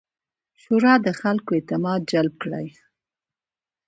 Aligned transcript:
شورا 0.61 0.93
د 1.05 1.07
خلکو 1.21 1.49
اعتماد 1.57 1.99
جلب 2.11 2.33
کړي. 2.43 2.67